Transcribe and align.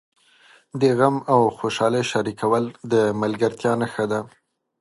د 0.81 0.83
غم 0.97 1.15
او 1.33 1.41
خوشالۍ 1.57 2.03
شریکول 2.11 2.63
د 2.91 2.93
ملګرتیا 3.21 3.73
نښه 3.81 4.05
ده. 4.11 4.19